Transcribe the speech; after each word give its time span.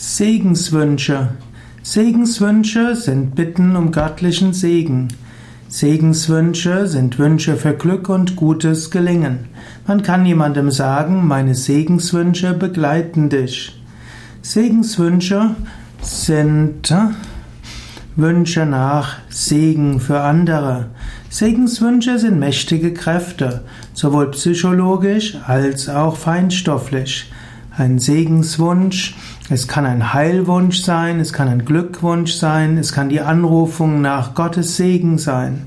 Segenswünsche. 0.00 1.30
Segenswünsche 1.82 2.94
sind 2.94 3.34
Bitten 3.34 3.74
um 3.74 3.90
göttlichen 3.90 4.52
Segen. 4.52 5.08
Segenswünsche 5.68 6.86
sind 6.86 7.18
Wünsche 7.18 7.56
für 7.56 7.74
Glück 7.74 8.08
und 8.08 8.36
gutes 8.36 8.92
Gelingen. 8.92 9.46
Man 9.88 10.04
kann 10.04 10.24
jemandem 10.24 10.70
sagen, 10.70 11.26
meine 11.26 11.56
Segenswünsche 11.56 12.54
begleiten 12.54 13.28
dich. 13.28 13.82
Segenswünsche 14.40 15.56
sind 16.00 16.92
äh, 16.92 17.08
Wünsche 18.14 18.66
nach 18.66 19.16
Segen 19.30 19.98
für 19.98 20.20
andere. 20.20 20.90
Segenswünsche 21.28 22.20
sind 22.20 22.38
mächtige 22.38 22.94
Kräfte, 22.94 23.64
sowohl 23.94 24.30
psychologisch 24.30 25.36
als 25.44 25.88
auch 25.88 26.16
feinstofflich. 26.16 27.32
Ein 27.78 27.98
Segenswunsch 27.98 29.14
es 29.50 29.66
kann 29.66 29.86
ein 29.86 30.12
Heilwunsch 30.12 30.82
sein, 30.82 31.20
es 31.20 31.32
kann 31.32 31.48
ein 31.48 31.64
Glückwunsch 31.64 32.32
sein, 32.32 32.76
es 32.76 32.92
kann 32.92 33.08
die 33.08 33.22
Anrufung 33.22 34.02
nach 34.02 34.34
Gottes 34.34 34.76
Segen 34.76 35.16
sein. 35.16 35.66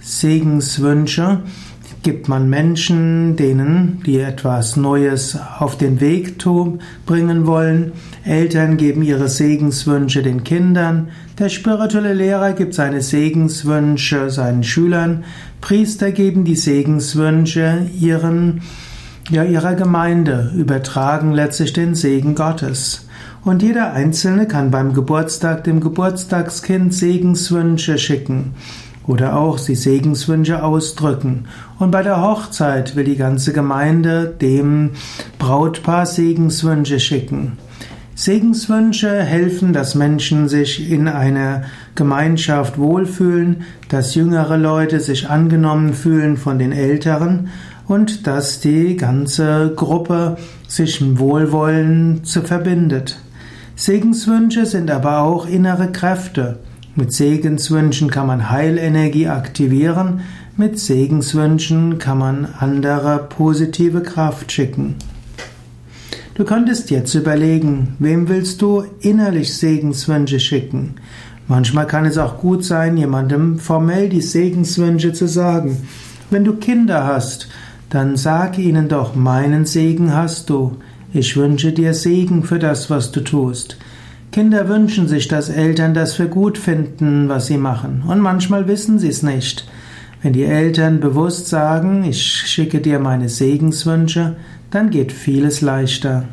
Segenswünsche 0.00 1.42
gibt 2.02 2.28
man 2.28 2.50
Menschen, 2.50 3.36
denen, 3.36 4.02
die 4.04 4.18
etwas 4.18 4.76
Neues 4.76 5.38
auf 5.60 5.78
den 5.78 6.00
Weg 6.00 6.44
bringen 7.06 7.46
wollen. 7.46 7.92
Eltern 8.24 8.76
geben 8.76 9.02
ihre 9.02 9.28
Segenswünsche 9.28 10.22
den 10.22 10.42
Kindern. 10.42 11.10
Der 11.38 11.48
spirituelle 11.48 12.14
Lehrer 12.14 12.52
gibt 12.52 12.74
seine 12.74 13.00
Segenswünsche 13.00 14.30
seinen 14.30 14.64
Schülern. 14.64 15.22
Priester 15.60 16.10
geben 16.10 16.44
die 16.44 16.56
Segenswünsche 16.56 17.86
ihren 18.00 18.62
ja, 19.30 19.44
ihrer 19.44 19.74
Gemeinde 19.74 20.50
übertragen 20.54 21.32
letztlich 21.32 21.72
den 21.72 21.94
Segen 21.94 22.34
Gottes. 22.34 23.06
Und 23.44 23.62
jeder 23.62 23.92
Einzelne 23.92 24.46
kann 24.46 24.70
beim 24.70 24.94
Geburtstag 24.94 25.64
dem 25.64 25.80
Geburtstagskind 25.80 26.92
Segenswünsche 26.92 27.98
schicken 27.98 28.54
oder 29.06 29.36
auch 29.36 29.58
sie 29.58 29.74
Segenswünsche 29.74 30.62
ausdrücken. 30.62 31.46
Und 31.78 31.90
bei 31.90 32.02
der 32.02 32.20
Hochzeit 32.20 32.94
will 32.96 33.04
die 33.04 33.16
ganze 33.16 33.52
Gemeinde 33.52 34.26
dem 34.26 34.90
Brautpaar 35.38 36.04
Segenswünsche 36.04 37.00
schicken. 37.00 37.56
Segenswünsche 38.14 39.22
helfen, 39.22 39.72
dass 39.72 39.94
Menschen 39.94 40.48
sich 40.48 40.90
in 40.90 41.06
einer 41.06 41.62
Gemeinschaft 41.94 42.76
wohlfühlen, 42.76 43.62
dass 43.88 44.16
jüngere 44.16 44.56
Leute 44.56 44.98
sich 44.98 45.30
angenommen 45.30 45.94
fühlen 45.94 46.36
von 46.36 46.58
den 46.58 46.72
Älteren 46.72 47.48
und 47.88 48.26
dass 48.26 48.60
die 48.60 48.96
ganze 48.96 49.72
Gruppe 49.74 50.36
sich 50.68 51.00
im 51.00 51.18
Wohlwollen 51.18 52.22
zu 52.24 52.42
verbindet. 52.42 53.18
Segenswünsche 53.74 54.66
sind 54.66 54.90
aber 54.90 55.22
auch 55.22 55.46
innere 55.46 55.90
Kräfte. 55.90 56.58
Mit 56.94 57.12
Segenswünschen 57.12 58.10
kann 58.10 58.26
man 58.26 58.50
Heilenergie 58.50 59.28
aktivieren, 59.28 60.20
mit 60.56 60.78
Segenswünschen 60.78 61.98
kann 61.98 62.18
man 62.18 62.48
andere 62.58 63.26
positive 63.28 64.02
Kraft 64.02 64.50
schicken. 64.50 64.96
Du 66.34 66.44
könntest 66.44 66.90
jetzt 66.90 67.14
überlegen, 67.14 67.96
wem 68.00 68.28
willst 68.28 68.62
du 68.62 68.84
innerlich 69.00 69.56
Segenswünsche 69.56 70.40
schicken? 70.40 70.96
Manchmal 71.46 71.86
kann 71.86 72.04
es 72.04 72.18
auch 72.18 72.38
gut 72.38 72.64
sein, 72.64 72.96
jemandem 72.96 73.58
formell 73.58 74.08
die 74.08 74.20
Segenswünsche 74.20 75.12
zu 75.12 75.26
sagen. 75.26 75.76
Wenn 76.30 76.44
du 76.44 76.56
Kinder 76.56 77.06
hast, 77.06 77.48
dann 77.90 78.16
sag 78.16 78.58
ihnen 78.58 78.88
doch, 78.88 79.14
meinen 79.14 79.64
Segen 79.64 80.14
hast 80.14 80.50
du. 80.50 80.76
Ich 81.12 81.36
wünsche 81.36 81.72
dir 81.72 81.94
Segen 81.94 82.44
für 82.44 82.58
das, 82.58 82.90
was 82.90 83.12
du 83.12 83.20
tust. 83.20 83.78
Kinder 84.30 84.68
wünschen 84.68 85.08
sich, 85.08 85.26
dass 85.26 85.48
Eltern 85.48 85.94
das 85.94 86.14
für 86.14 86.28
gut 86.28 86.58
finden, 86.58 87.28
was 87.28 87.46
sie 87.46 87.56
machen. 87.56 88.02
Und 88.06 88.20
manchmal 88.20 88.68
wissen 88.68 88.98
sie 88.98 89.08
es 89.08 89.22
nicht. 89.22 89.66
Wenn 90.22 90.32
die 90.32 90.44
Eltern 90.44 91.00
bewusst 91.00 91.48
sagen, 91.48 92.04
ich 92.04 92.22
schicke 92.22 92.80
dir 92.80 92.98
meine 92.98 93.28
Segenswünsche, 93.28 94.36
dann 94.70 94.90
geht 94.90 95.12
vieles 95.12 95.60
leichter. 95.60 96.24